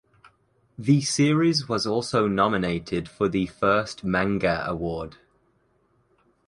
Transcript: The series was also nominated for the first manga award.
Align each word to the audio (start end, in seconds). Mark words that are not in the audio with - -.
The 0.79 1.01
series 1.01 1.69
was 1.69 1.85
also 1.85 2.27
nominated 2.27 3.07
for 3.07 3.29
the 3.29 3.45
first 3.45 4.03
manga 4.03 4.63
award. 4.67 5.17